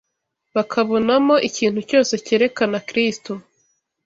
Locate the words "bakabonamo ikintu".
0.55-1.79